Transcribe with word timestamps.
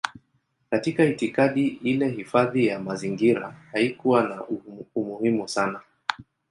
Katika 0.69 1.03
itikadi 1.05 1.67
ile 1.67 2.07
hifadhi 2.09 2.65
ya 2.67 2.79
mazingira 2.79 3.55
haikuwa 3.71 4.23
na 4.23 4.43
umuhimu 4.95 5.47
sana. 5.47 5.81